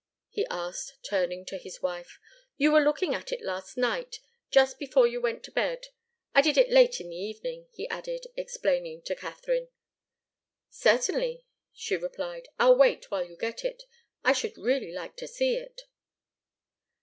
he 0.31 0.47
asked, 0.49 0.95
turning 1.03 1.45
to 1.45 1.59
his 1.59 1.83
wife. 1.83 2.17
"You 2.57 2.71
were 2.71 2.81
looking 2.81 3.13
at 3.13 3.31
it 3.31 3.43
last 3.43 3.77
night, 3.77 4.17
just 4.49 4.79
before 4.79 5.05
you 5.05 5.21
went 5.21 5.43
to 5.43 5.51
bed. 5.51 5.89
I 6.33 6.41
did 6.41 6.57
it 6.57 6.71
late 6.71 6.99
in 6.99 7.09
the 7.11 7.15
evening," 7.15 7.67
he 7.71 7.87
added, 7.87 8.25
explaining 8.35 9.03
to 9.03 9.15
Katharine. 9.15 9.67
"Certainly," 10.71 11.45
she 11.71 11.95
replied. 11.97 12.47
"I'll 12.57 12.77
wait 12.77 13.11
while 13.11 13.23
you 13.29 13.37
get 13.37 13.63
it. 13.63 13.83
I 14.23 14.33
should 14.33 14.57
really 14.57 14.91
like 14.91 15.15
to 15.17 15.27
see 15.27 15.55
it." 15.55 15.81